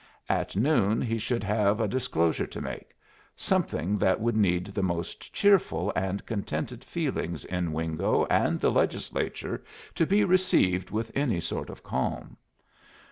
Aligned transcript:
At 0.29 0.55
noon 0.55 0.99
he 0.99 1.19
should 1.19 1.43
have 1.43 1.79
a 1.79 1.87
disclosure 1.87 2.47
to 2.47 2.59
make; 2.59 2.95
something 3.35 3.97
that 3.97 4.19
would 4.19 4.35
need 4.35 4.65
the 4.65 4.81
most 4.81 5.31
cheerful 5.31 5.93
and 5.95 6.25
contented 6.25 6.83
feelings 6.83 7.45
in 7.45 7.71
Wingo 7.71 8.25
and 8.25 8.59
the 8.59 8.71
Legislature 8.71 9.63
to 9.93 10.07
be 10.07 10.23
received 10.23 10.89
with 10.89 11.11
any 11.13 11.39
sort 11.39 11.69
of 11.69 11.83
calm. 11.83 12.35